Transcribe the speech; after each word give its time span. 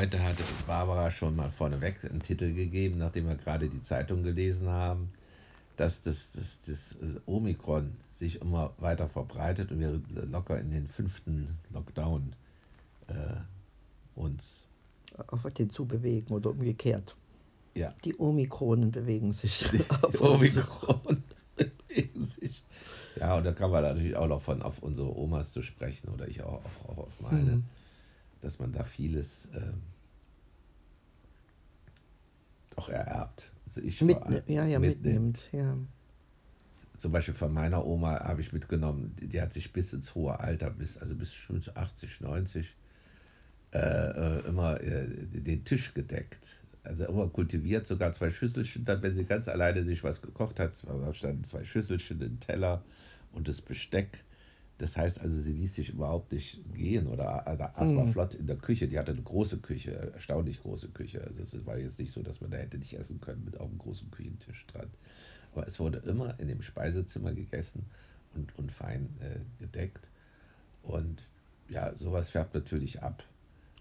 heute 0.00 0.22
hatte 0.22 0.42
Barbara 0.66 1.10
schon 1.10 1.36
mal 1.36 1.50
vorneweg 1.50 2.02
einen 2.04 2.22
Titel 2.22 2.54
gegeben, 2.54 2.96
nachdem 2.96 3.28
wir 3.28 3.34
gerade 3.34 3.68
die 3.68 3.82
Zeitung 3.82 4.22
gelesen 4.22 4.66
haben, 4.66 5.12
dass 5.76 6.00
das, 6.00 6.32
das, 6.32 6.62
das 6.62 6.96
Omikron 7.26 7.92
sich 8.10 8.40
immer 8.40 8.72
weiter 8.78 9.10
verbreitet 9.10 9.70
und 9.70 9.80
wir 9.80 10.00
locker 10.32 10.58
in 10.58 10.70
den 10.70 10.88
fünften 10.88 11.58
Lockdown 11.74 12.32
äh, 13.08 13.12
uns 14.14 14.64
auf 15.26 15.42
den 15.52 15.68
zu 15.68 15.84
bewegen 15.84 16.32
oder 16.32 16.48
umgekehrt. 16.48 17.14
Ja. 17.74 17.92
Die 18.04 18.18
Omikronen 18.18 18.92
bewegen 18.92 19.32
sich. 19.32 19.66
Die 19.70 19.84
Omikronen 20.18 21.24
bewegen 21.56 22.24
sich. 22.24 22.64
Ja, 23.16 23.36
und 23.36 23.44
da 23.44 23.52
kann 23.52 23.70
man 23.70 23.82
natürlich 23.82 24.16
auch 24.16 24.28
noch 24.28 24.40
von 24.40 24.62
auf 24.62 24.82
unsere 24.82 25.14
Omas 25.14 25.52
zu 25.52 25.60
sprechen 25.60 26.08
oder 26.08 26.26
ich 26.26 26.42
auch, 26.42 26.62
auch, 26.64 26.88
auch 26.88 26.98
auf 26.98 27.20
meine, 27.20 27.56
mhm. 27.56 27.64
Dass 28.40 28.58
man 28.58 28.72
da 28.72 28.84
vieles 28.84 29.48
ähm, 29.54 29.82
auch 32.76 32.88
ererbt. 32.88 33.52
Also 33.66 33.80
ich 33.82 34.00
Mitne 34.00 34.42
ja, 34.46 34.64
ja, 34.64 34.78
mitnimmt. 34.78 35.48
Ja. 35.52 35.76
Zum 36.96 37.12
Beispiel 37.12 37.34
von 37.34 37.52
meiner 37.52 37.86
Oma 37.86 38.20
habe 38.20 38.40
ich 38.40 38.52
mitgenommen, 38.52 39.14
die, 39.18 39.28
die, 39.28 39.40
hat 39.40 39.52
sich 39.52 39.72
bis 39.72 39.92
ins 39.92 40.14
hohe 40.14 40.38
Alter, 40.38 40.70
bis, 40.70 40.98
also 40.98 41.14
bis 41.14 41.32
80, 41.74 42.20
90, 42.20 42.76
äh, 43.72 43.78
äh, 43.78 44.46
immer 44.46 44.80
äh, 44.80 45.06
den 45.06 45.64
Tisch 45.64 45.94
gedeckt. 45.94 46.60
Also 46.82 47.06
immer 47.06 47.28
kultiviert, 47.28 47.86
sogar 47.86 48.12
zwei 48.12 48.30
Schüsselchen. 48.30 48.84
Dann, 48.84 49.02
wenn 49.02 49.14
sie 49.14 49.24
ganz 49.24 49.48
alleine 49.48 49.82
sich 49.82 50.02
was 50.02 50.22
gekocht 50.22 50.58
hat, 50.58 50.82
standen 51.12 51.44
zwei 51.44 51.64
Schüsselchen, 51.64 52.20
ein 52.22 52.40
Teller 52.40 52.82
und 53.32 53.48
das 53.48 53.60
Besteck. 53.60 54.24
Das 54.80 54.96
heißt 54.96 55.20
also, 55.20 55.38
sie 55.38 55.52
ließ 55.52 55.74
sich 55.74 55.90
überhaupt 55.90 56.32
nicht 56.32 56.58
gehen 56.72 57.06
oder 57.06 57.46
also, 57.46 57.96
war 57.96 58.06
mhm. 58.06 58.12
flott 58.12 58.34
in 58.34 58.46
der 58.46 58.56
Küche. 58.56 58.88
Die 58.88 58.98
hatte 58.98 59.12
eine 59.12 59.20
große 59.20 59.58
Küche, 59.58 60.12
erstaunlich 60.14 60.62
große 60.62 60.88
Küche. 60.88 61.20
Also 61.20 61.58
es 61.58 61.66
war 61.66 61.76
jetzt 61.76 61.98
nicht 61.98 62.10
so, 62.10 62.22
dass 62.22 62.40
man 62.40 62.50
da 62.50 62.56
hätte 62.56 62.78
nicht 62.78 62.94
essen 62.94 63.20
können 63.20 63.44
mit 63.44 63.60
auf 63.60 63.68
einem 63.68 63.76
großen 63.76 64.10
Küchentisch 64.10 64.66
dran. 64.72 64.86
Aber 65.52 65.66
es 65.66 65.78
wurde 65.80 65.98
immer 66.06 66.40
in 66.40 66.48
dem 66.48 66.62
Speisezimmer 66.62 67.34
gegessen 67.34 67.84
und, 68.34 68.56
und 68.56 68.72
fein 68.72 69.10
äh, 69.20 69.40
gedeckt. 69.62 70.08
Und 70.82 71.24
ja, 71.68 71.92
sowas 71.98 72.30
färbt 72.30 72.54
natürlich 72.54 73.02
ab. 73.02 73.22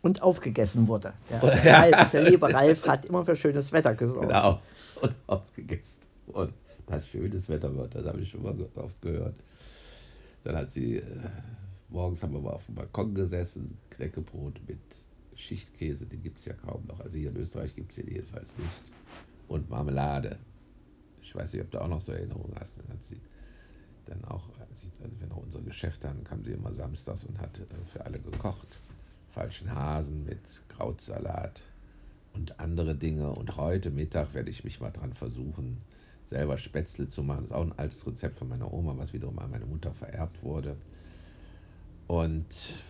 Und 0.02 0.22
aufgegessen 0.22 0.90
wurde. 0.90 1.14
Der, 1.30 1.40
der, 1.64 1.74
Ralf, 1.74 2.12
der 2.12 2.30
liebe 2.30 2.54
Ralf 2.54 2.86
hat 2.86 3.06
immer 3.06 3.24
für 3.24 3.38
schönes 3.38 3.72
Wetter 3.72 3.96
gesorgt. 3.96 4.28
Genau, 4.28 4.62
und 5.02 5.16
aufgegessen. 5.28 6.02
Und 6.28 6.52
das 6.88 7.08
schönes 7.08 7.48
Wetter 7.48 7.74
wird, 7.74 7.96
das 7.96 8.06
habe 8.06 8.20
ich 8.20 8.30
schon 8.30 8.44
mal 8.44 8.54
oft 8.76 9.02
gehört. 9.02 9.36
Dann 10.44 10.56
hat 10.56 10.72
sie, 10.72 10.98
äh, 10.98 11.04
morgens 11.90 12.24
haben 12.24 12.34
wir 12.34 12.42
mal 12.42 12.54
auf 12.54 12.66
dem 12.66 12.76
Balkon 12.76 13.14
gesessen, 13.14 13.78
Knäckebrot 13.90 14.62
mit 14.68 14.80
Schichtkäse, 15.36 16.06
den 16.06 16.22
gibt 16.22 16.40
es 16.40 16.46
ja 16.46 16.54
kaum 16.54 16.86
noch. 16.88 17.00
Also 17.00 17.18
hier 17.18 17.30
in 17.30 17.38
Österreich 17.38 17.76
gibt 17.76 17.92
es 17.92 17.98
den 17.98 18.08
jedenfalls 18.08 18.58
nicht. 18.58 18.84
Und 19.48 19.70
Marmelade. 19.70 20.38
Ich 21.22 21.34
weiß 21.34 21.54
nicht, 21.54 21.62
ob 21.62 21.72
du 21.72 21.82
auch 21.82 21.88
noch 21.88 22.02
so 22.02 22.12
Erinnerungen 22.12 22.56
hast. 22.60 22.78
Dann 22.78 22.88
hat 22.90 23.04
sie 23.04 23.20
dann 24.06 24.24
auch, 24.26 24.50
als, 24.70 24.84
ich, 24.84 24.92
als 25.04 25.20
wir 25.20 25.28
noch 25.28 25.38
unser 25.38 25.62
Geschäft 25.62 26.04
hatten, 26.06 26.24
kam 26.24 26.44
sie 26.44 26.52
immer 26.52 26.74
samstags 26.74 27.24
und 27.24 27.40
hat 27.40 27.60
äh, 27.60 27.64
für 27.92 28.06
alle 28.06 28.20
gekocht. 28.20 28.80
Falschen 29.32 29.74
Hasen 29.74 30.26
mit 30.26 30.42
Krautsalat 30.70 31.64
und 32.34 32.60
andere 32.60 32.96
Dinge. 32.96 33.32
Und 33.32 33.58
heute 33.58 33.92
Mittag 33.92 34.34
werde 34.34 34.50
ich 34.50 34.64
mich 34.64 34.80
mal 34.80 34.92
dran 34.92 35.14
versuchen, 35.14 35.78
selber 36.30 36.58
Spätzle 36.58 37.08
zu 37.08 37.24
machen. 37.24 37.42
Das 37.42 37.50
ist 37.50 37.56
auch 37.56 37.66
ein 37.66 37.78
altes 37.78 38.06
Rezept 38.06 38.36
von 38.36 38.48
meiner 38.48 38.72
Oma, 38.72 38.96
was 38.98 39.14
wiederum 39.14 39.40
an 39.40 39.52
meine 39.52 39.66
Mutter 39.66 39.94
vererbt 39.94 40.44
wurde. 40.44 40.78
Und 42.08 42.46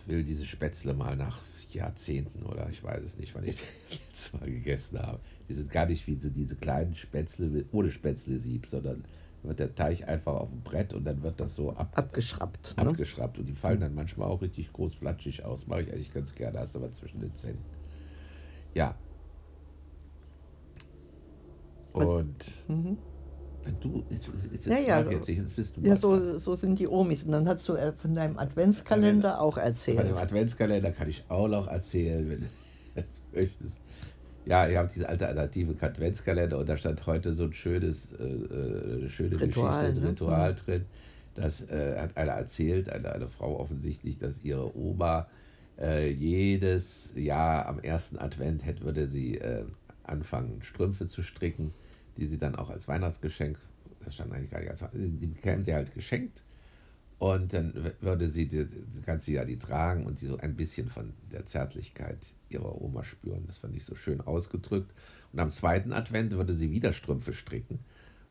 will 0.06 0.24
diese 0.24 0.46
Spätzle 0.46 0.94
mal 0.94 1.16
nach 1.16 1.42
Jahrzehnten 1.72 2.44
oder 2.46 2.70
ich 2.70 2.84
weiß 2.84 3.04
es 3.04 3.18
nicht, 3.18 3.36
wann 3.36 3.46
ich 3.46 3.58
das 3.90 4.00
letzte 4.00 4.38
Mal 4.38 4.50
gegessen 4.50 5.00
habe. 5.00 5.20
Die 5.48 5.54
sind 5.54 5.72
gar 5.72 5.86
nicht 5.86 6.08
wie 6.08 6.16
so 6.16 6.30
diese 6.30 6.56
kleinen 6.56 6.96
Spätzle 6.96 7.66
ohne 7.72 7.92
Spätzle-Sieb, 7.92 8.68
sondern 8.68 9.04
wird 9.44 9.60
der 9.60 9.74
Teig 9.74 10.08
einfach 10.08 10.34
auf 10.34 10.50
dem 10.50 10.62
Brett 10.62 10.94
und 10.94 11.06
dann 11.06 11.22
wird 11.24 11.40
das 11.40 11.56
so 11.56 11.72
ab, 11.72 11.92
abgeschraubt. 11.96 12.76
Ne? 12.78 12.88
Abgeschraubt. 12.88 13.40
Und 13.40 13.46
die 13.46 13.54
fallen 13.54 13.80
dann 13.80 13.96
manchmal 13.96 14.28
auch 14.28 14.42
richtig 14.42 14.74
groß 14.74 14.96
flatschig 14.96 15.46
aus. 15.46 15.68
Mache 15.68 15.84
ich 15.84 15.94
eigentlich 15.94 16.14
ganz 16.14 16.36
gerne, 16.36 16.60
hast 16.60 16.76
aber 16.76 16.92
zwischen 16.92 17.22
den 17.22 17.34
Zähnen. 17.36 17.60
Ja. 18.74 18.96
Und. 21.94 22.52
Mhm. 22.68 22.98
Du, 23.82 24.04
ist, 24.10 24.28
ist 24.52 24.66
ja, 24.68 24.78
ja, 24.80 25.02
jetzt, 25.10 25.28
jetzt 25.28 25.56
bist 25.56 25.78
du 25.78 25.82
ja 25.82 25.96
so, 25.96 26.38
so 26.38 26.56
sind 26.56 26.80
die 26.80 26.88
Omis. 26.88 27.24
Und 27.24 27.32
dann 27.32 27.48
hast 27.48 27.68
du 27.68 27.76
äh, 27.76 27.92
von 27.92 28.14
deinem 28.14 28.38
Adventskalender 28.38 29.42
auch 29.42 29.58
erzählt. 29.58 30.00
Von 30.00 30.08
dem 30.08 30.18
Adventskalender 30.18 30.92
kann 30.92 31.10
ich 31.10 31.24
auch 31.30 31.48
noch 31.48 31.68
erzählen, 31.68 32.30
wenn 32.30 32.42
du 32.42 32.48
möchtest. 33.34 33.82
Ja, 34.46 34.68
ich 34.68 34.78
habe 34.78 34.90
diese 34.94 35.08
alternative 35.08 35.76
Adventskalender 35.80 36.58
und 36.58 36.68
da 36.68 36.78
stand 36.78 37.06
heute 37.06 37.34
so 37.34 37.44
ein 37.44 37.54
schönes, 37.54 38.14
äh, 38.14 38.24
äh 38.24 39.10
schöne 39.10 39.40
Ritual, 39.40 39.80
Geschichte, 39.82 40.02
ne? 40.02 40.10
Ritual 40.10 40.56
drin. 40.56 40.86
Das 41.36 41.62
äh, 41.70 41.98
hat 42.00 42.18
einer 42.18 42.32
erzählt, 42.32 42.90
eine, 42.90 43.12
eine 43.12 43.28
Frau 43.28 43.60
offensichtlich, 43.60 44.18
dass 44.18 44.44
ihre 44.44 44.76
Oma 44.76 45.28
äh, 45.80 46.10
jedes 46.10 47.14
Jahr 47.16 47.68
am 47.68 47.80
ersten 47.80 48.18
Advent 48.18 48.66
hätte, 48.66 48.84
würde 48.84 49.08
sie 49.08 49.38
äh, 49.38 49.64
anfangen, 50.04 50.60
Strümpfe 50.64 51.08
zu 51.08 51.22
stricken 51.22 51.74
die 52.18 52.28
sie 52.28 52.38
dann 52.38 52.56
auch 52.56 52.70
als 52.70 52.88
Weihnachtsgeschenk, 52.88 53.58
das 54.04 54.16
stand 54.16 54.34
eigentlich 54.34 54.52
gar 54.52 54.60
nicht 54.60 54.70
als 54.70 54.84
die 54.94 55.28
bekämen 55.28 55.64
sie 55.64 55.74
halt 55.74 55.94
geschenkt. 55.94 56.44
Und 57.20 57.52
dann 57.52 57.74
würde 58.00 58.30
sie 58.30 58.48
das 58.48 58.68
ganze 59.06 59.34
Jahr 59.34 59.44
die 59.44 59.60
tragen 59.60 60.06
und 60.06 60.22
die 60.22 60.28
so 60.28 60.38
ein 60.38 60.56
bisschen 60.56 60.88
von 60.88 61.12
der 61.34 61.46
Zärtlichkeit 61.46 62.18
ihrer 62.48 62.82
Oma 62.82 63.04
spüren. 63.04 63.44
Das 63.46 63.58
fand 63.58 63.76
ich 63.76 63.84
so 63.84 63.94
schön 63.94 64.22
ausgedrückt. 64.22 64.94
Und 65.34 65.40
am 65.40 65.52
zweiten 65.52 65.92
Advent 65.92 66.32
würde 66.32 66.54
sie 66.54 66.72
wieder 66.72 66.94
Strümpfe 66.94 67.34
stricken. 67.34 67.80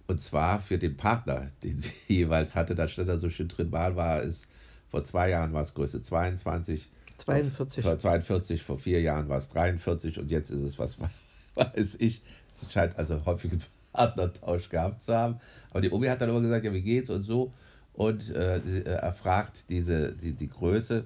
Und 0.07 0.23
zwar 0.23 0.59
für 0.59 0.79
den 0.79 0.97
Partner, 0.97 1.51
den 1.63 1.79
sie 1.79 1.93
jeweils 2.09 2.57
hatte. 2.57 2.75
Da 2.75 2.89
stand 2.89 3.11
da 3.11 3.19
so 3.19 3.29
schön 3.29 3.49
drin, 3.49 3.69
mal 3.69 3.95
war 3.95 4.23
es, 4.23 4.47
vor 4.89 5.05
zwei 5.05 5.29
Jahren 5.29 5.53
war 5.53 5.63
es 5.63 5.75
Größe 5.75 6.03
22. 6.03 6.89
42. 7.19 7.85
Vor 7.85 7.99
42, 7.99 8.63
vor 8.63 8.79
vier 8.79 9.03
Jahren 9.03 9.29
war 9.29 9.37
es 9.37 9.49
43 9.49 10.19
und 10.19 10.31
jetzt 10.31 10.51
ist 10.51 10.63
es, 10.63 10.79
was 10.79 10.99
weiß 11.55 11.97
ich. 12.01 12.23
Es 12.63 12.73
scheint 12.73 12.99
also 12.99 13.25
häufig 13.25 13.53
Partnertausch 13.93 14.69
gehabt 14.69 15.03
zu 15.03 15.15
haben. 15.15 15.41
Aber 15.71 15.81
die 15.81 15.91
Omi 15.91 16.07
hat 16.07 16.21
dann 16.21 16.31
immer 16.31 16.41
gesagt, 16.41 16.65
ja, 16.65 16.73
wie 16.73 16.83
geht's 16.83 17.11
und 17.11 17.25
so. 17.25 17.53
Und 17.95 18.31
äh, 18.31 18.59
äh, 18.59 18.83
er 18.85 19.13
fragt 19.13 19.71
diese, 19.71 20.13
die, 20.13 20.33
die 20.33 20.49
Größe 20.49 21.05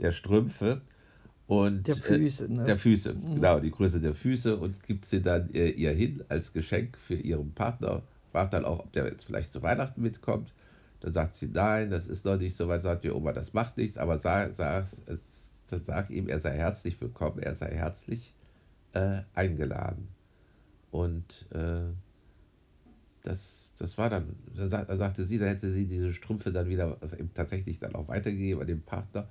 der 0.00 0.10
Strümpfe 0.10 0.80
und 1.46 1.86
der 1.86 1.96
Füße, 1.96 2.48
ne? 2.48 2.64
der 2.64 2.76
Füße, 2.76 3.14
mhm. 3.14 3.36
genau, 3.36 3.60
die 3.60 3.70
Größe 3.70 4.00
der 4.00 4.14
Füße 4.14 4.56
und 4.56 4.82
gibt 4.82 5.04
sie 5.04 5.22
dann 5.22 5.50
äh, 5.54 5.68
ihr 5.68 5.92
hin 5.92 6.24
als 6.28 6.52
Geschenk 6.52 6.98
für 6.98 7.14
ihren 7.14 7.52
Partner. 7.52 8.02
Fragt 8.32 8.54
dann 8.54 8.64
auch, 8.64 8.80
ob 8.80 8.92
der 8.92 9.06
jetzt 9.06 9.26
vielleicht 9.26 9.52
zu 9.52 9.62
Weihnachten 9.62 10.02
mitkommt. 10.02 10.52
Dann 11.00 11.12
sagt 11.12 11.36
sie, 11.36 11.48
nein, 11.52 11.90
das 11.90 12.06
ist 12.06 12.24
noch 12.24 12.38
nicht 12.38 12.56
so 12.56 12.66
weit. 12.66 12.82
Sagt 12.82 13.04
die 13.04 13.10
Oma, 13.10 13.32
das 13.32 13.52
macht 13.52 13.76
nichts, 13.76 13.98
aber 13.98 14.18
sag, 14.18 14.56
sag, 14.56 14.86
sag 15.68 16.10
ihm, 16.10 16.28
er 16.28 16.40
sei 16.40 16.56
herzlich 16.56 17.00
willkommen, 17.00 17.38
er 17.40 17.54
sei 17.54 17.72
herzlich 17.74 18.34
äh, 18.94 19.18
eingeladen. 19.34 20.08
Und 20.94 21.46
äh, 21.50 21.90
das, 23.24 23.72
das 23.78 23.98
war 23.98 24.10
dann, 24.10 24.36
da 24.56 24.68
sagte 24.68 25.24
sie, 25.24 25.38
da 25.38 25.46
hätte 25.46 25.68
sie 25.68 25.86
diese 25.86 26.12
Strümpfe 26.12 26.52
dann 26.52 26.68
wieder 26.68 26.98
tatsächlich 27.34 27.80
dann 27.80 27.96
auch 27.96 28.06
weitergegeben 28.06 28.60
an 28.60 28.68
den 28.68 28.82
Partner. 28.82 29.26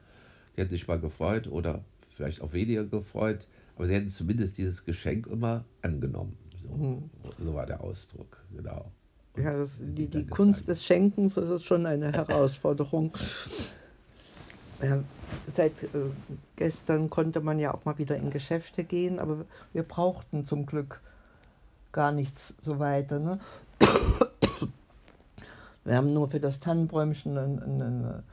Die 0.54 0.62
hätten 0.62 0.72
sich 0.72 0.90
mal 0.90 1.00
gefreut 1.00 1.48
oder 1.48 1.86
vielleicht 2.10 2.42
auch 2.42 2.52
weniger 2.52 2.84
gefreut, 2.84 3.48
aber 3.78 3.88
sie 3.88 3.94
hätten 3.94 4.10
zumindest 4.10 4.58
dieses 4.58 4.84
Geschenk 4.84 5.26
immer 5.28 5.64
angenommen. 5.82 6.36
So, 6.58 6.68
mhm. 6.68 7.10
so 7.40 7.54
war 7.54 7.66
der 7.66 7.80
Ausdruck, 7.80 8.44
genau. 8.54 8.92
Und 9.32 9.44
ja, 9.44 9.56
das, 9.56 9.82
die, 9.82 10.08
die 10.08 10.28
Kunst 10.28 10.68
des 10.68 10.84
Schenkens, 10.84 11.36
das 11.36 11.50
ist 11.50 11.64
schon 11.64 11.86
eine 11.86 12.12
Herausforderung. 12.12 13.14
Ja, 14.82 15.02
seit 15.54 15.84
äh, 15.84 15.88
gestern 16.58 17.10
konnte 17.10 17.40
man 17.40 17.58
ja 17.58 17.74
auch 17.74 17.86
mal 17.86 17.98
wieder 18.00 18.18
in 18.18 18.32
Geschäfte 18.32 18.84
gehen, 18.84 19.18
aber 19.20 19.46
wir 19.72 19.84
brauchten 19.84 20.46
zum 20.46 20.66
Glück 20.66 21.00
gar 21.94 22.12
nichts 22.12 22.56
so 22.62 22.80
weiter. 22.80 23.20
Ne? 23.20 23.40
Wir 25.86 25.96
haben 25.96 26.14
nur 26.14 26.28
für 26.28 26.40
das 26.40 26.60
Tannenbäumchen 26.60 27.38
eine, 27.38 28.24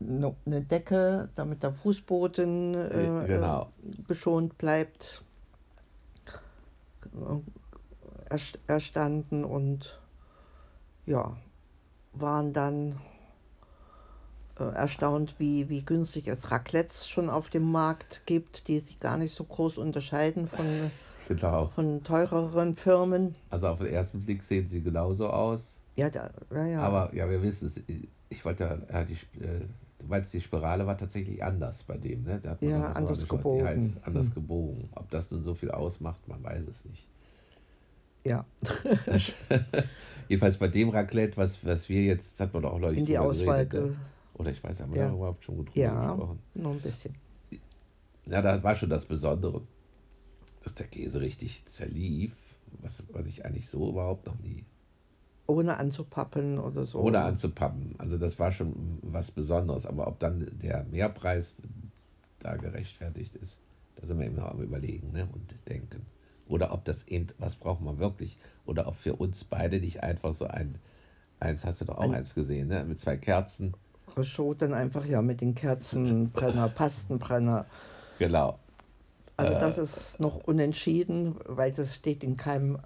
eine, 0.00 0.34
eine 0.46 0.62
Decke, 0.62 1.28
damit 1.34 1.62
der 1.62 1.72
Fußboden 1.72 2.74
äh, 2.74 3.26
genau. 3.26 3.68
geschont 4.08 4.56
bleibt, 4.56 5.22
erstanden 8.66 9.44
und 9.44 10.00
ja, 11.06 11.36
waren 12.12 12.52
dann 12.52 13.00
äh, 14.58 14.64
erstaunt, 14.64 15.36
wie, 15.38 15.68
wie 15.68 15.84
günstig 15.84 16.28
es 16.28 16.50
Raclettes 16.50 17.08
schon 17.08 17.30
auf 17.30 17.48
dem 17.48 17.70
Markt 17.72 18.22
gibt, 18.26 18.68
die 18.68 18.78
sich 18.78 19.00
gar 19.00 19.16
nicht 19.16 19.34
so 19.34 19.44
groß 19.44 19.78
unterscheiden 19.78 20.46
von 20.46 20.90
genau. 21.36 21.66
von 21.68 22.02
teureren 22.02 22.74
Firmen. 22.74 23.34
Also 23.50 23.68
auf 23.68 23.78
den 23.78 23.88
ersten 23.88 24.20
Blick 24.20 24.42
sehen 24.42 24.68
sie 24.68 24.82
genauso 24.82 25.28
aus. 25.28 25.78
Ja, 25.96 26.08
da, 26.10 26.30
ja, 26.52 26.66
ja. 26.66 26.80
Aber 26.82 27.14
ja, 27.14 27.28
wir 27.28 27.42
wissen 27.42 27.66
es. 27.66 27.80
Ich 28.28 28.44
wollte, 28.44 28.86
ja, 28.92 29.04
die, 29.04 29.14
äh, 29.42 29.66
du 29.98 30.14
es 30.14 30.30
die 30.30 30.40
Spirale 30.40 30.86
war 30.86 30.96
tatsächlich 30.96 31.42
anders 31.42 31.82
bei 31.82 31.96
dem. 31.98 32.22
Ne? 32.22 32.40
Da 32.42 32.50
hat 32.50 32.62
man 32.62 32.70
Ja, 32.70 32.88
noch 32.88 32.94
anders 32.94 33.26
gebogen. 33.28 33.58
Die 33.58 33.64
heißt 33.64 33.96
anders 34.02 34.26
Hm. 34.28 34.34
gebogen. 34.34 34.88
Ob 34.94 35.10
das 35.10 35.30
nun 35.30 35.42
so 35.42 35.54
viel 35.54 35.70
ausmacht, 35.70 36.26
man 36.28 36.42
weiß 36.42 36.62
es 36.68 36.84
nicht. 36.84 37.06
Ja, 38.24 38.44
Jedenfalls 40.28 40.58
bei 40.58 40.68
dem 40.68 40.90
Raclette, 40.90 41.36
was, 41.38 41.64
was 41.64 41.88
wir 41.88 42.02
jetzt, 42.02 42.38
das 42.38 42.46
hat 42.46 42.54
man 42.54 42.62
doch 42.62 42.72
auch 42.74 42.78
neulich 42.78 43.00
in 43.00 43.06
die 43.06 43.18
Auswahl. 43.18 43.66
geredet, 43.66 43.70
Ge 43.70 43.80
ne? 43.96 43.96
Oder 44.34 44.50
ich 44.50 44.62
weiß, 44.62 44.80
haben 44.80 44.92
wir 44.94 45.00
Ja. 45.02 45.08
da 45.08 45.14
überhaupt 45.14 45.42
schon 45.44 45.56
gut 45.56 45.68
drüber 45.70 45.80
ja, 45.80 46.10
gesprochen? 46.12 46.38
nur 46.54 46.72
ein 46.72 46.80
bisschen. 46.80 47.14
Ja, 48.26 48.42
da 48.42 48.62
war 48.62 48.76
schon 48.76 48.90
das 48.90 49.06
Besondere, 49.06 49.62
dass 50.62 50.74
der 50.74 50.86
Käse 50.86 51.20
richtig 51.20 51.64
zerlief, 51.66 52.32
was, 52.82 53.02
was 53.12 53.26
ich 53.26 53.44
eigentlich 53.44 53.68
so 53.68 53.88
überhaupt 53.88 54.26
noch 54.26 54.38
nie. 54.38 54.64
Ohne 55.46 55.78
anzupappen 55.78 56.58
oder 56.58 56.84
so. 56.84 57.00
Ohne 57.00 57.20
anzupappen. 57.20 57.94
Also 57.98 58.18
das 58.18 58.38
war 58.38 58.52
schon 58.52 58.98
was 59.02 59.30
Besonderes. 59.32 59.84
Aber 59.86 60.06
ob 60.06 60.20
dann 60.20 60.48
der 60.62 60.84
Mehrpreis 60.84 61.56
da 62.38 62.56
gerechtfertigt 62.56 63.34
ist, 63.36 63.58
da 63.96 64.06
sind 64.06 64.20
wir 64.20 64.26
immer 64.26 64.50
am 64.50 64.62
überlegen 64.62 65.10
ne? 65.12 65.28
und 65.32 65.54
denken. 65.68 66.06
Oder 66.48 66.72
ob 66.72 66.84
das 66.84 67.06
eben, 67.08 67.26
was 67.38 67.56
braucht 67.56 67.80
man 67.80 67.98
wirklich? 67.98 68.36
Oder 68.64 68.86
ob 68.86 68.94
für 68.94 69.16
uns 69.16 69.42
beide 69.44 69.80
nicht 69.80 70.02
einfach 70.02 70.34
so 70.34 70.46
ein, 70.46 70.76
eins 71.40 71.64
hast 71.64 71.80
du 71.80 71.84
doch 71.86 71.98
auch 71.98 72.02
Ein- 72.04 72.14
eins 72.14 72.34
gesehen, 72.34 72.68
ne? 72.68 72.84
mit 72.84 73.00
zwei 73.00 73.16
Kerzen. 73.16 73.74
Rechot 74.16 74.62
dann 74.62 74.74
einfach 74.74 75.04
ja 75.06 75.22
mit 75.22 75.40
den 75.40 75.54
Kerzenbrenner, 75.54 76.68
Pastenbrenner. 76.68 77.66
Genau. 78.18 78.58
Also 79.40 79.54
Äh. 79.54 79.60
das 79.60 79.78
ist 79.78 80.20
noch 80.20 80.36
unentschieden, 80.46 81.36
weil 81.46 81.70
es 81.70 81.94
steht 81.94 82.22
in 82.24 82.36
keinem 82.36 82.78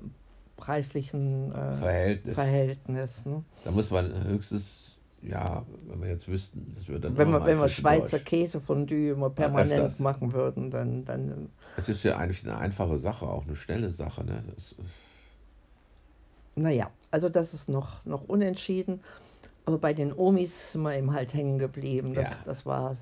preislichen 0.56 1.52
äh, 1.52 1.76
Verhältnis. 1.76 2.34
Verhältnis. 2.34 3.26
Ne? 3.26 3.42
Da 3.64 3.70
muss 3.72 3.90
man 3.90 4.24
höchstens, 4.28 4.96
ja, 5.22 5.64
wenn 5.88 6.00
wir 6.02 6.08
jetzt 6.10 6.28
wüssten, 6.28 6.70
das 6.74 6.86
würde 6.86 7.00
dann 7.02 7.16
Wenn 7.16 7.30
wir, 7.30 7.44
wenn 7.44 7.58
wir. 7.58 7.68
Schweizer 7.68 8.18
Käsefondue 8.20 9.10
immer 9.10 9.30
permanent 9.30 9.72
öfters. 9.72 9.98
machen 9.98 10.32
würden, 10.32 10.70
dann, 10.70 11.04
dann 11.04 11.48
Es 11.76 11.88
ist 11.88 12.04
ja 12.04 12.16
eigentlich 12.18 12.44
eine 12.44 12.56
einfache 12.58 12.98
Sache, 12.98 13.26
auch 13.26 13.44
eine 13.46 13.56
schnelle 13.56 13.90
Sache. 13.90 14.24
Ne? 14.24 14.44
Das, 14.54 14.74
naja, 16.56 16.88
also 17.10 17.28
das 17.28 17.52
ist 17.52 17.68
noch, 17.68 18.04
noch 18.04 18.24
unentschieden. 18.28 19.00
Aber 19.66 19.78
bei 19.78 19.92
den 19.94 20.12
Omis 20.12 20.72
sind 20.72 20.82
wir 20.82 20.96
eben 20.96 21.12
halt 21.12 21.34
hängen 21.34 21.58
geblieben. 21.58 22.14
Das, 22.14 22.30
Ja. 22.30 22.36
das 22.44 22.66
war 22.66 22.94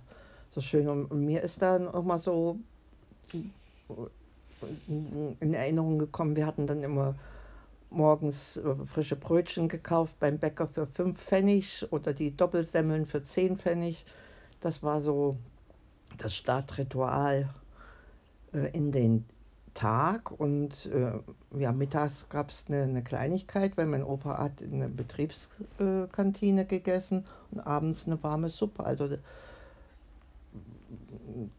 so 0.51 0.61
schön. 0.61 0.89
Und 0.89 1.11
mir 1.25 1.43
ist 1.43 1.61
dann 1.61 1.89
auch 1.89 2.05
mal 2.05 2.19
so 2.19 2.57
in 5.40 5.55
Erinnerung 5.55 5.99
gekommen, 5.99 6.37
wir 6.37 6.46
hatten 6.46 6.67
dann 6.67 6.82
immer 6.82 7.14
morgens 7.90 8.56
äh, 8.56 8.75
frische 8.87 9.17
Brötchen 9.17 9.69
gekauft 9.69 10.19
beim 10.20 10.38
Bäcker 10.38 10.67
für 10.67 10.87
5 10.87 11.19
Pfennig 11.19 11.87
oder 11.90 12.14
die 12.14 12.37
Doppelsemmeln 12.37 13.06
für 13.06 13.23
10 13.23 13.58
Pfennig. 13.58 14.05
Das 14.61 14.82
war 14.82 15.00
so 15.00 15.37
das 16.19 16.34
Startritual 16.34 17.49
äh, 18.52 18.70
in 18.73 18.93
den 18.93 19.25
Tag 19.75 20.31
und 20.38 20.87
äh, 20.87 21.12
ja, 21.58 21.73
mittags 21.73 22.29
gab 22.29 22.50
es 22.50 22.67
eine, 22.69 22.82
eine 22.82 23.02
Kleinigkeit, 23.02 23.76
weil 23.76 23.87
mein 23.87 24.05
Opa 24.05 24.38
hat 24.38 24.61
in 24.61 24.81
der 24.81 24.88
Betriebskantine 24.88 26.67
gegessen 26.67 27.25
und 27.50 27.61
abends 27.61 28.06
eine 28.06 28.23
warme 28.23 28.50
Suppe. 28.50 28.84
Also 28.84 29.08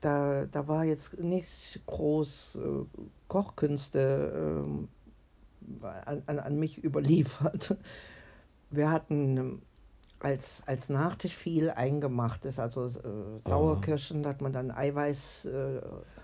da, 0.01 0.45
da 0.45 0.67
war 0.67 0.83
jetzt 0.85 1.19
nicht 1.19 1.81
groß 1.85 2.55
äh, 2.57 2.85
Kochkünste 3.27 4.59
ähm, 4.61 4.87
an, 6.05 6.23
an, 6.27 6.39
an 6.39 6.59
mich 6.59 6.83
überliefert. 6.83 7.77
Wir 8.69 8.91
hatten 8.91 9.61
als, 10.19 10.63
als 10.67 10.89
Nachtisch 10.89 11.35
viel 11.35 11.69
Eingemachtes, 11.69 12.59
also 12.59 12.85
äh, 12.87 13.47
Sauerkirschen, 13.47 14.23
da 14.23 14.29
hat 14.29 14.41
man 14.41 14.51
dann 14.53 14.71
Eiweiß 14.71 15.45
äh, 15.45 15.81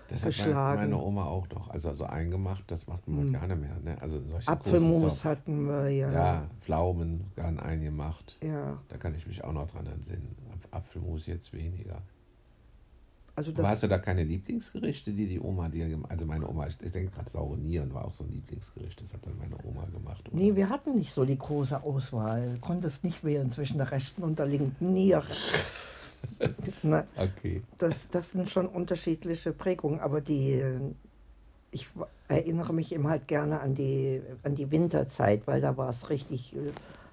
das 0.08 0.24
hat 0.24 0.32
meine, 0.38 0.44
geschlagen. 0.44 0.80
meine 0.80 0.96
Oma 0.98 1.26
auch 1.26 1.48
noch. 1.50 1.68
Also 1.70 1.94
so 1.94 2.04
eingemacht, 2.04 2.64
das 2.68 2.86
macht 2.88 3.06
man 3.06 3.26
Hm. 3.26 3.32
gar 3.32 3.46
nicht 3.46 3.60
mehr. 3.60 3.78
Ne? 3.84 3.96
Also 4.00 4.20
solche 4.26 4.48
Apfelmus 4.48 5.24
hatten 5.24 5.68
wir 5.68 5.88
ja. 5.90 6.10
Ja, 6.12 6.50
Pflaumen 6.60 7.26
gern 7.36 7.60
eingemacht. 7.60 8.36
Ja, 8.42 8.78
Da 8.88 8.96
kann 8.96 9.14
ich 9.14 9.26
mich 9.26 9.44
auch 9.44 9.52
noch 9.52 9.66
dran 9.70 9.86
entsinnen. 9.86 10.34
Ap- 10.52 10.74
Apfelmus 10.74 11.26
jetzt 11.26 11.52
weniger. 11.52 12.02
Also 13.40 13.52
Aber 13.52 13.62
hast 13.62 13.74
das, 13.74 13.80
du 13.80 13.88
da 13.88 13.98
keine 13.98 14.22
Lieblingsgerichte, 14.22 15.12
die 15.12 15.26
die 15.26 15.40
Oma 15.40 15.68
dir 15.68 15.88
gemacht 15.88 16.10
Also 16.10 16.26
meine 16.26 16.46
Oma, 16.46 16.66
ich, 16.66 16.76
ich 16.82 16.92
denke 16.92 17.10
gerade 17.10 17.30
saure 17.30 17.56
Nieren 17.56 17.92
war 17.94 18.04
auch 18.04 18.12
so 18.12 18.24
ein 18.24 18.30
Lieblingsgericht. 18.30 19.00
Das 19.00 19.14
hat 19.14 19.24
dann 19.24 19.38
meine 19.38 19.56
Oma 19.64 19.86
gemacht. 19.86 20.22
oder? 20.28 20.36
nee, 20.36 20.54
wir 20.54 20.68
hatten 20.68 20.94
nicht 20.94 21.10
so 21.10 21.24
die 21.24 21.38
große 21.38 21.82
Auswahl. 21.82 22.58
Konntest 22.60 23.02
nicht 23.02 23.24
wählen 23.24 23.50
zwischen 23.50 23.78
der 23.78 23.90
rechten 23.90 24.22
und 24.22 24.38
der 24.38 24.44
linken 24.46 24.92
Niere. 24.92 25.24
Na, 26.82 27.06
Okay. 27.16 27.62
das, 27.78 28.08
das 28.10 28.32
sind 28.32 28.50
schon 28.50 28.66
unterschiedliche 28.66 29.52
Prägungen, 29.52 30.00
aber 30.00 30.20
die, 30.20 30.52
äh, 30.52 30.78
ich 31.70 31.88
erinnere 32.28 32.74
mich 32.74 32.92
eben 32.94 33.08
halt 33.08 33.26
gerne 33.26 33.60
an 33.60 33.74
die, 33.74 34.20
an 34.42 34.54
die 34.54 34.70
Winterzeit, 34.70 35.46
weil 35.46 35.62
da 35.62 35.78
war 35.78 35.88
es 35.88 36.10
richtig 36.10 36.54
äh, 36.56 36.72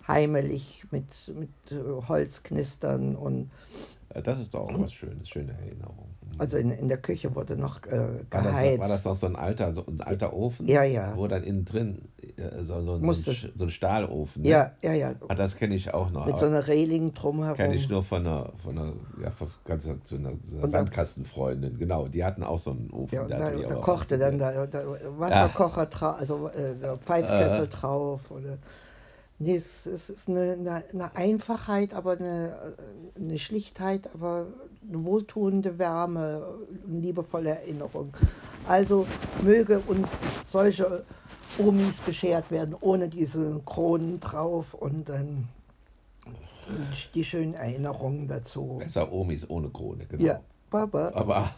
heimelig 0.10 0.86
mit, 0.92 1.34
mit 1.40 1.50
äh, 1.72 2.06
Holzknistern 2.08 3.16
und 3.16 3.50
Das 4.22 4.40
ist 4.40 4.54
doch 4.54 4.62
auch 4.62 4.80
was 4.80 4.94
Schönes, 4.94 5.30
schöne 5.30 5.54
Erinnerung. 5.54 6.08
Mhm. 6.22 6.42
also 6.42 6.58
in, 6.58 6.72
in 6.72 6.88
der 6.88 6.98
Küche 6.98 7.34
wurde 7.36 7.56
noch 7.58 7.86
äh, 7.86 7.98
war, 7.98 8.10
das, 8.32 8.44
geheizt. 8.44 8.80
war 8.80 8.88
das 8.88 9.06
noch 9.06 9.16
so 9.16 9.28
ein 9.28 9.36
alter, 9.36 9.72
so 9.72 9.86
ein 9.86 10.02
alter 10.02 10.34
Ofen? 10.34 10.68
Ja, 10.68 10.84
ja. 10.84 11.16
Wo 11.16 11.28
dann 11.28 11.44
innen 11.44 11.66
drin 11.66 12.10
äh, 12.38 12.64
so, 12.64 12.82
so, 12.84 13.00
so, 13.00 13.32
ein, 13.32 13.52
so 13.56 13.64
ein 13.66 13.72
Stahlofen. 13.72 14.44
Ne? 14.44 14.50
ja, 14.50 14.72
ja, 14.84 14.94
ja. 14.94 15.14
Ah, 15.28 15.36
das 15.36 15.56
kenne 15.56 15.76
ich 15.76 15.94
auch 15.94 16.10
noch. 16.10 16.26
Mit 16.26 16.38
so 16.38 16.46
einer 16.46 16.68
Reling 16.68 17.14
drumherum. 17.14 17.56
Kenne 17.56 17.76
ich 17.76 17.90
nur 17.90 18.04
von 18.04 18.26
einer, 18.26 18.54
von 18.64 18.78
einer, 18.78 18.94
ja, 19.22 19.32
von 19.32 19.48
ganz 19.64 19.84
so 19.84 20.16
einer, 20.16 20.30
einer 20.30 20.68
Sandkastenfreundin. 20.68 21.78
Genau, 21.78 22.08
die 22.08 22.24
hatten 22.24 22.44
auch 22.44 22.60
so 22.60 22.72
einen 22.72 22.92
Ofen. 22.92 23.16
Ja, 23.16 23.26
da 23.26 23.38
da, 23.38 23.52
da 23.52 23.76
kochte 23.76 24.18
dann 24.18 24.38
da, 24.38 24.66
da 24.68 24.84
Wasserkocher 25.18 25.88
drauf, 25.88 26.20
also 26.20 26.50
äh, 26.50 26.98
Pfeifkessel 27.00 27.68
drauf. 27.68 28.32
Oder, 28.32 28.58
nee, 29.40 29.56
es, 29.56 29.86
es 29.86 30.10
ist 30.10 30.30
eine, 30.30 30.54
eine, 30.54 30.84
eine 30.94 31.16
Einfachheit, 31.16 31.94
aber 31.94 32.14
eine, 32.14 32.76
eine 33.16 33.40
Schlichtheit, 33.40 34.10
aber 34.14 34.48
eine 34.88 35.04
wohltuende 35.06 35.78
Wärme, 35.78 36.60
eine 36.88 37.00
liebevolle 37.00 37.50
Erinnerung. 37.50 38.16
Also 38.68 39.06
möge 39.44 39.80
uns 39.80 40.18
solche 40.48 41.04
Omis 41.58 42.02
beschert 42.02 42.52
werden, 42.52 42.76
ohne 42.80 43.08
diese 43.10 43.62
Kronen 43.66 44.20
drauf 44.20 44.74
und 44.74 45.10
dann 45.10 45.48
die 47.14 47.24
schönen 47.24 47.54
Erinnerungen 47.54 48.28
dazu. 48.28 48.78
Besser 48.80 49.12
Omis 49.12 49.50
ohne 49.50 49.70
Krone, 49.70 50.06
genau. 50.06 50.24
Ja, 50.24 50.42
Baba. 50.70 51.12
Aber 51.14 51.50